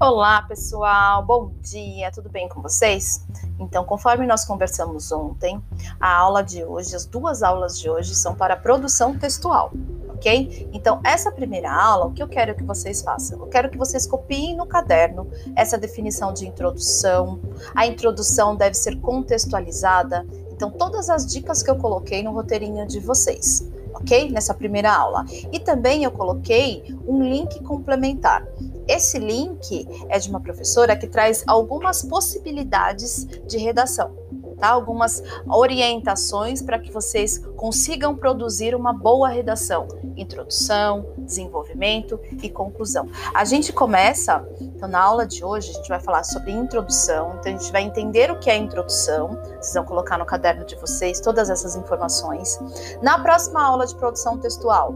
Olá, 0.00 0.42
pessoal. 0.42 1.24
Bom 1.24 1.52
dia. 1.62 2.10
Tudo 2.10 2.28
bem 2.28 2.48
com 2.48 2.60
vocês? 2.60 3.24
Então, 3.60 3.84
conforme 3.84 4.26
nós 4.26 4.44
conversamos 4.44 5.12
ontem, 5.12 5.62
a 6.00 6.16
aula 6.16 6.42
de 6.42 6.64
hoje, 6.64 6.96
as 6.96 7.06
duas 7.06 7.44
aulas 7.44 7.78
de 7.78 7.88
hoje 7.88 8.12
são 8.12 8.34
para 8.34 8.56
produção 8.56 9.16
textual, 9.16 9.72
ok? 10.08 10.68
Então, 10.72 11.00
essa 11.04 11.30
primeira 11.30 11.72
aula, 11.72 12.06
o 12.06 12.12
que 12.12 12.20
eu 12.20 12.26
quero 12.26 12.56
que 12.56 12.64
vocês 12.64 13.02
façam? 13.02 13.38
Eu 13.38 13.46
quero 13.46 13.70
que 13.70 13.78
vocês 13.78 14.04
copiem 14.04 14.56
no 14.56 14.66
caderno 14.66 15.30
essa 15.54 15.78
definição 15.78 16.32
de 16.34 16.44
introdução. 16.44 17.38
A 17.72 17.86
introdução 17.86 18.56
deve 18.56 18.74
ser 18.74 18.96
contextualizada. 18.96 20.26
Então, 20.50 20.72
todas 20.72 21.08
as 21.08 21.24
dicas 21.24 21.62
que 21.62 21.70
eu 21.70 21.76
coloquei 21.76 22.20
no 22.20 22.32
roteirinho 22.32 22.84
de 22.84 22.98
vocês 22.98 23.64
ok? 23.94 24.28
Nessa 24.30 24.52
primeira 24.52 24.92
aula. 24.92 25.24
E 25.52 25.60
também 25.60 26.02
eu 26.02 26.10
coloquei 26.10 26.84
um 27.06 27.22
link 27.22 27.62
complementar. 27.62 28.44
Esse 28.86 29.18
link 29.18 29.86
é 30.08 30.18
de 30.18 30.28
uma 30.28 30.40
professora 30.40 30.96
que 30.96 31.06
traz 31.06 31.42
algumas 31.46 32.02
possibilidades 32.02 33.26
de 33.46 33.58
redação 33.58 34.24
tá? 34.54 34.70
Algumas 34.70 35.22
orientações 35.46 36.62
para 36.62 36.78
que 36.78 36.90
vocês 36.90 37.38
consigam 37.56 38.16
produzir 38.16 38.74
uma 38.74 38.92
boa 38.92 39.28
redação, 39.28 39.86
introdução, 40.16 41.06
desenvolvimento 41.18 42.18
e 42.42 42.48
conclusão. 42.48 43.08
A 43.34 43.44
gente 43.44 43.72
começa, 43.72 44.46
então 44.60 44.88
na 44.88 45.00
aula 45.00 45.26
de 45.26 45.44
hoje 45.44 45.70
a 45.70 45.74
gente 45.74 45.88
vai 45.88 46.00
falar 46.00 46.24
sobre 46.24 46.52
introdução, 46.52 47.36
então 47.38 47.54
a 47.54 47.58
gente 47.58 47.72
vai 47.72 47.82
entender 47.82 48.30
o 48.30 48.38
que 48.38 48.50
é 48.50 48.56
introdução, 48.56 49.38
vocês 49.60 49.74
vão 49.74 49.84
colocar 49.84 50.18
no 50.18 50.26
caderno 50.26 50.64
de 50.64 50.76
vocês 50.76 51.20
todas 51.20 51.50
essas 51.50 51.76
informações. 51.76 52.58
Na 53.02 53.18
próxima 53.18 53.62
aula 53.62 53.86
de 53.86 53.94
produção 53.96 54.38
textual, 54.38 54.94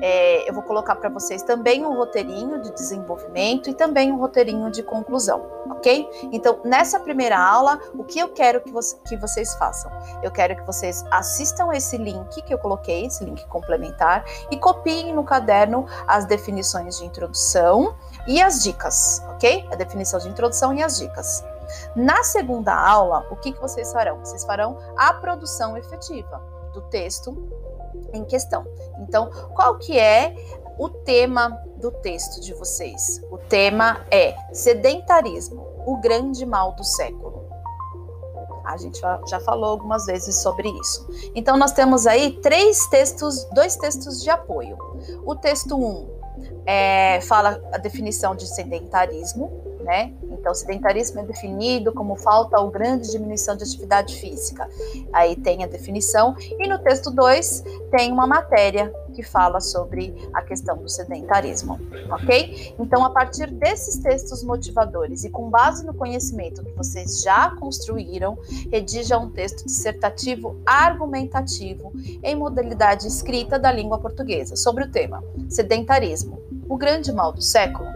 é, 0.00 0.48
eu 0.48 0.54
vou 0.54 0.62
colocar 0.62 0.96
para 0.96 1.08
vocês 1.08 1.42
também 1.42 1.84
um 1.84 1.96
roteirinho 1.96 2.60
de 2.60 2.72
desenvolvimento 2.72 3.68
e 3.68 3.74
também 3.74 4.12
um 4.12 4.18
roteirinho 4.18 4.70
de 4.70 4.82
conclusão, 4.82 5.44
ok? 5.70 6.08
Então, 6.32 6.60
nessa 6.64 7.00
primeira 7.00 7.38
aula, 7.38 7.80
o 7.94 8.04
que 8.04 8.18
eu 8.18 8.28
quero 8.28 8.60
que, 8.60 8.70
você, 8.70 8.96
que 9.06 9.16
vocês 9.16 9.54
façam? 9.54 9.90
Eu 10.22 10.30
quero 10.30 10.56
que 10.56 10.62
vocês 10.62 11.04
assistam 11.10 11.72
esse 11.72 11.96
link 11.98 12.42
que 12.42 12.54
eu 12.54 12.58
coloquei, 12.58 13.06
esse 13.06 13.24
link 13.24 13.46
complementar, 13.46 14.24
e 14.50 14.56
copiem 14.56 15.12
no 15.12 15.24
caderno 15.24 15.86
as 16.06 16.24
definições 16.24 16.98
de 16.98 17.04
introdução 17.04 17.94
e 18.26 18.40
as 18.40 18.62
dicas, 18.62 19.22
ok? 19.30 19.66
A 19.70 19.76
definição 19.76 20.18
de 20.18 20.28
introdução 20.28 20.72
e 20.74 20.82
as 20.82 20.98
dicas. 20.98 21.44
Na 21.96 22.22
segunda 22.22 22.74
aula, 22.74 23.26
o 23.30 23.36
que, 23.36 23.52
que 23.52 23.60
vocês 23.60 23.92
farão? 23.92 24.18
Vocês 24.18 24.44
farão 24.44 24.78
a 24.96 25.12
produção 25.14 25.76
efetiva 25.76 26.42
do 26.72 26.80
texto 26.82 27.32
em 28.12 28.24
questão. 28.24 28.64
Então, 29.00 29.30
qual 29.54 29.78
que 29.78 29.98
é 29.98 30.34
o 30.78 30.88
tema 30.88 31.50
do 31.76 31.90
texto 31.90 32.40
de 32.40 32.54
vocês? 32.54 33.20
O 33.30 33.38
tema 33.38 34.06
é 34.10 34.34
sedentarismo, 34.52 35.66
o 35.86 35.96
grande 35.98 36.44
mal 36.46 36.72
do 36.72 36.84
século. 36.84 37.42
A 38.64 38.76
gente 38.76 39.00
já 39.26 39.40
falou 39.40 39.70
algumas 39.70 40.06
vezes 40.06 40.36
sobre 40.36 40.68
isso. 40.68 41.06
Então, 41.34 41.56
nós 41.56 41.72
temos 41.72 42.06
aí 42.06 42.38
três 42.40 42.86
textos, 42.86 43.44
dois 43.52 43.76
textos 43.76 44.22
de 44.22 44.30
apoio. 44.30 44.78
O 45.26 45.34
texto 45.34 45.76
1 45.76 45.84
um, 45.84 46.08
é, 46.64 47.20
fala 47.22 47.60
a 47.72 47.78
definição 47.78 48.34
de 48.34 48.46
sedentarismo, 48.46 49.71
né? 49.82 50.12
Então, 50.24 50.54
sedentarismo 50.54 51.20
é 51.20 51.24
definido 51.24 51.92
como 51.92 52.16
falta 52.16 52.58
ou 52.60 52.70
grande 52.70 53.10
diminuição 53.10 53.56
de 53.56 53.64
atividade 53.64 54.16
física. 54.16 54.68
Aí 55.12 55.36
tem 55.36 55.62
a 55.62 55.66
definição. 55.66 56.34
E 56.58 56.68
no 56.68 56.78
texto 56.78 57.10
2 57.10 57.64
tem 57.90 58.10
uma 58.10 58.26
matéria 58.26 58.92
que 59.14 59.22
fala 59.22 59.60
sobre 59.60 60.14
a 60.32 60.42
questão 60.42 60.76
do 60.78 60.88
sedentarismo, 60.88 61.78
ok? 62.10 62.74
Então, 62.78 63.04
a 63.04 63.10
partir 63.10 63.50
desses 63.50 63.98
textos 63.98 64.42
motivadores 64.42 65.24
e 65.24 65.30
com 65.30 65.50
base 65.50 65.84
no 65.84 65.92
conhecimento 65.92 66.64
que 66.64 66.72
vocês 66.72 67.20
já 67.22 67.50
construíram, 67.56 68.38
redija 68.70 69.18
um 69.18 69.30
texto 69.30 69.66
dissertativo 69.66 70.56
argumentativo 70.64 71.92
em 72.22 72.34
modalidade 72.34 73.06
escrita 73.06 73.58
da 73.58 73.70
língua 73.70 73.98
portuguesa 73.98 74.56
sobre 74.56 74.84
o 74.84 74.90
tema 74.90 75.22
sedentarismo, 75.48 76.40
o 76.68 76.76
grande 76.76 77.12
mal 77.12 77.32
do 77.32 77.42
século 77.42 77.91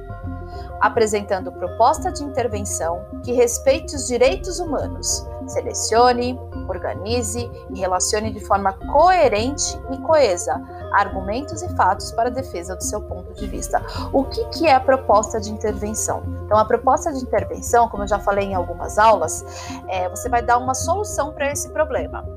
apresentando 0.81 1.53
proposta 1.53 2.13
de 2.13 2.23
intervenção 2.23 3.05
que 3.23 3.33
respeite 3.33 3.95
os 3.95 4.07
direitos 4.07 4.59
humanos, 4.61 5.27
selecione, 5.47 6.39
organize 6.69 7.51
e 7.71 7.79
relacione 7.79 8.33
de 8.33 8.41
forma 8.41 8.73
coerente 8.73 9.79
e 9.91 9.99
coesa 9.99 10.61
argumentos 10.93 11.63
e 11.63 11.69
fatos 11.77 12.11
para 12.13 12.31
defesa 12.31 12.75
do 12.75 12.83
seu 12.83 13.01
ponto 13.03 13.33
de 13.35 13.47
vista. 13.47 13.83
O 14.13 14.25
que, 14.25 14.45
que 14.47 14.67
é 14.67 14.75
a 14.75 14.81
proposta 14.81 15.41
de 15.41 15.51
intervenção? 15.51 16.23
Então, 16.45 16.59
a 16.59 16.65
proposta 16.65 17.13
de 17.13 17.23
intervenção, 17.23 17.89
como 17.89 18.05
eu 18.05 18.09
já 18.09 18.19
falei 18.19 18.47
em 18.47 18.55
algumas 18.55 18.99
aulas, 18.99 19.45
é, 19.89 20.09
você 20.09 20.29
vai 20.29 20.43
dar 20.43 20.59
uma 20.59 20.75
solução 20.75 21.33
para 21.33 21.51
esse 21.51 21.69
problema. 21.71 22.36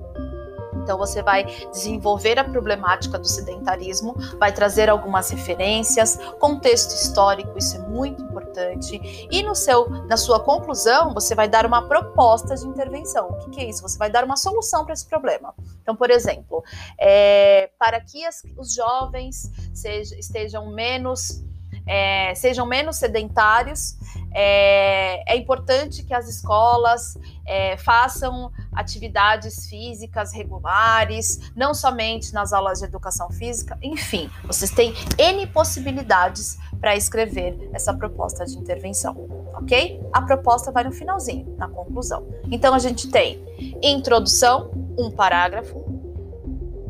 Então 0.82 0.98
você 0.98 1.22
vai 1.22 1.44
desenvolver 1.72 2.40
a 2.40 2.44
problemática 2.44 3.18
do 3.18 3.28
sedentarismo, 3.28 4.16
vai 4.38 4.52
trazer 4.52 4.90
algumas 4.90 5.30
referências, 5.30 6.18
contexto 6.40 6.92
histórico, 6.92 7.58
isso 7.58 7.78
é 7.78 7.80
muito 7.80 8.22
importante. 8.24 9.28
E 9.32 9.44
no 9.44 9.56
seu, 9.56 9.90
na 10.08 10.18
sua 10.18 10.40
conclusão, 10.40 11.14
você 11.14 11.36
vai 11.36 11.48
dar 11.48 11.66
uma 11.66 11.88
proposta 11.88 12.56
de 12.56 12.68
intervenção. 12.68 13.30
O 13.30 13.38
que, 13.40 13.50
que 13.52 13.60
é 13.62 13.70
isso? 13.70 13.82
Você 13.82 13.98
vai 13.98 14.10
dar 14.10 14.24
uma 14.24 14.38
solução 14.38 14.84
para 14.84 14.94
esse 14.94 15.06
problema. 15.06 15.54
Então, 15.82 15.96
por 15.96 16.10
exemplo, 16.10 16.64
é, 17.00 17.70
para 17.78 18.00
que 18.00 18.26
as, 18.26 18.44
os 18.58 18.74
jovens 18.74 19.50
seja, 19.74 20.18
estejam 20.18 20.72
menos 20.72 21.44
é, 21.86 22.36
sejam 22.36 22.68
menos 22.68 22.98
sedentários, 22.98 23.98
é, 24.32 25.34
é, 25.34 25.36
importante 25.36 26.04
que 26.04 26.14
as 26.14 26.30
escolas 26.30 27.18
é, 27.48 27.78
façam 27.78 28.52
atividades 28.80 29.68
físicas 29.68 30.32
regulares, 30.34 31.52
não 31.56 31.74
somente 31.74 32.34
nas 32.34 32.54
aulas 32.54 32.80
de 32.80 32.86
educação 32.86 33.30
física, 33.30 33.78
enfim, 33.82 34.30
vocês 34.46 34.72
têm 34.72 34.94
N 35.18 35.46
possibilidades 35.48 36.58
para 36.80 36.96
escrever 36.96 37.70
essa 37.74 37.94
proposta 37.94 38.46
de 38.46 38.58
intervenção, 38.58 39.28
ok? 39.54 40.02
A 40.14 40.22
proposta 40.22 40.72
vai 40.72 40.86
no 40.86 40.92
finalzinho, 40.94 41.56
na 41.58 41.68
conclusão. 41.68 42.26
Então 42.50 42.74
a 42.74 42.80
gente 42.80 43.10
tem 43.10 43.44
introdução, 43.82 44.72
um 44.98 45.12
parágrafo, 45.12 45.84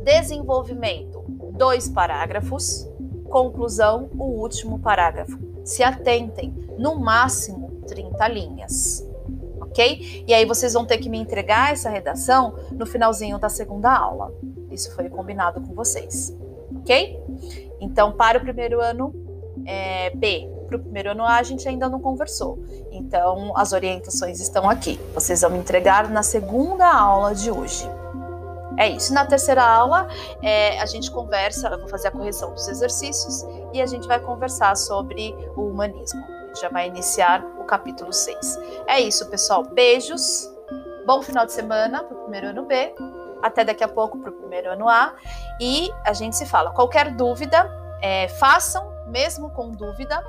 desenvolvimento, 0.03 1.23
dois 1.53 1.89
parágrafos, 1.89 2.87
conclusão, 3.29 4.09
o 4.13 4.25
último 4.25 4.79
parágrafo. 4.79 5.37
Se 5.65 5.83
atentem, 5.83 6.53
no 6.77 6.99
máximo 6.99 7.81
30 7.87 8.27
linhas 8.27 9.08
ok? 9.69 10.25
E 10.27 10.33
aí 10.33 10.45
vocês 10.45 10.73
vão 10.73 10.85
ter 10.85 10.97
que 10.97 11.09
me 11.09 11.17
entregar 11.17 11.71
essa 11.71 11.89
redação 11.89 12.55
no 12.71 12.85
finalzinho 12.85 13.37
da 13.39 13.49
segunda 13.49 13.91
aula. 13.91 14.33
Isso 14.71 14.93
foi 14.95 15.09
combinado 15.09 15.61
com 15.61 15.73
vocês, 15.73 16.35
ok? 16.77 17.19
Então, 17.79 18.11
para 18.11 18.37
o 18.37 18.41
primeiro 18.41 18.81
ano 18.81 19.13
é, 19.65 20.09
B, 20.15 20.49
para 20.67 20.77
o 20.77 20.79
primeiro 20.79 21.11
ano 21.11 21.23
A, 21.23 21.37
a 21.37 21.43
gente 21.43 21.67
ainda 21.67 21.89
não 21.89 21.99
conversou. 21.99 22.59
Então, 22.91 23.53
as 23.57 23.73
orientações 23.73 24.39
estão 24.39 24.69
aqui. 24.69 24.99
Vocês 25.13 25.41
vão 25.41 25.51
me 25.51 25.57
entregar 25.57 26.09
na 26.09 26.21
segunda 26.21 26.87
aula 26.87 27.33
de 27.33 27.49
hoje. 27.49 27.89
É 28.77 28.87
isso. 28.87 29.13
Na 29.13 29.25
terceira 29.25 29.63
aula, 29.63 30.07
é, 30.41 30.79
a 30.79 30.85
gente 30.85 31.11
conversa, 31.11 31.67
eu 31.67 31.79
vou 31.79 31.89
fazer 31.89 32.09
a 32.09 32.11
correção 32.11 32.53
dos 32.53 32.67
exercícios 32.67 33.45
e 33.73 33.81
a 33.81 33.85
gente 33.85 34.07
vai 34.07 34.19
conversar 34.19 34.77
sobre 34.77 35.35
o 35.55 35.63
humanismo. 35.63 36.38
Gente 36.49 36.61
já 36.61 36.69
vai 36.69 36.87
iniciar 36.87 37.43
capítulo 37.69 38.11
6. 38.11 38.59
É 38.87 38.99
isso, 38.99 39.29
pessoal. 39.29 39.63
Beijos. 39.63 40.51
Bom 41.05 41.21
final 41.21 41.45
de 41.45 41.53
semana 41.53 42.03
para 42.03 42.17
o 42.17 42.21
primeiro 42.21 42.47
ano 42.47 42.65
B. 42.65 42.93
Até 43.41 43.63
daqui 43.63 43.83
a 43.83 43.87
pouco 43.87 44.17
para 44.17 44.31
o 44.31 44.33
primeiro 44.33 44.71
ano 44.71 44.89
A. 44.89 45.13
E 45.61 45.89
a 46.03 46.13
gente 46.13 46.35
se 46.35 46.45
fala. 46.45 46.71
Qualquer 46.71 47.15
dúvida, 47.15 47.69
é, 48.01 48.27
façam, 48.27 48.91
mesmo 49.05 49.51
com 49.51 49.69
dúvida. 49.69 50.25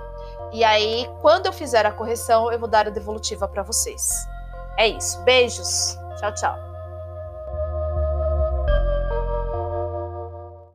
E 0.53 0.63
aí, 0.63 1.11
quando 1.23 1.47
eu 1.47 1.53
fizer 1.53 1.87
a 1.87 1.93
correção, 1.93 2.53
eu 2.53 2.59
vou 2.59 2.69
dar 2.69 2.87
a 2.87 2.91
devolutiva 2.91 3.49
para 3.49 3.63
vocês. 3.63 4.29
É 4.77 4.87
isso. 4.87 5.21
Beijos. 5.23 5.99
Tchau, 6.19 6.35
tchau. 6.35 6.70